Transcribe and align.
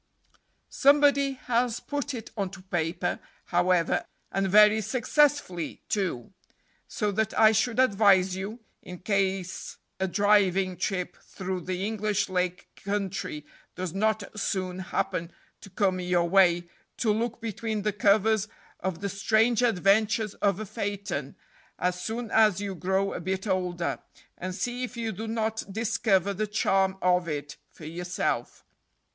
Somebody 0.69 1.33
has 1.33 1.79
put 1.79 2.15
it 2.15 2.31
onto 2.35 2.63
paper, 2.63 3.19
however, 3.45 4.03
and 4.31 4.47
very 4.49 4.81
successfully, 4.81 5.83
too; 5.89 6.33
so 6.87 7.11
that 7.11 7.37
I 7.37 7.51
should 7.51 7.77
advise 7.79 8.35
you, 8.35 8.61
in 8.81 8.97
case 8.97 9.77
a 9.99 10.07
driving 10.07 10.75
trip 10.75 11.17
through 11.17 11.61
the 11.61 11.85
English 11.85 12.29
Lake 12.29 12.67
Country 12.83 13.45
does 13.75 13.93
not 13.93 14.23
soon 14.39 14.79
happen 14.79 15.31
to 15.59 15.69
come 15.69 15.99
your 15.99 16.27
way, 16.27 16.67
to 16.97 17.13
look 17.13 17.39
between 17.39 17.83
the 17.83 17.93
covers 17.93 18.47
of 18.79 19.01
"The 19.01 19.09
Strange 19.09 19.61
Adventures 19.61 20.33
of 20.33 20.59
a 20.59 20.65
Phaeton," 20.65 21.35
as 21.77 22.01
soon 22.03 22.31
as 22.31 22.59
you 22.59 22.73
grow 22.73 23.13
a 23.13 23.19
bit 23.19 23.45
older, 23.45 23.99
and 24.35 24.55
see 24.55 24.83
if 24.83 24.97
you 24.97 25.11
do 25.11 25.27
not 25.27 25.63
discover 25.71 26.33
the 26.33 26.47
charm 26.47 26.97
of 27.03 27.27
it 27.29 27.57
for 27.69 27.85
yourself. 27.85 28.65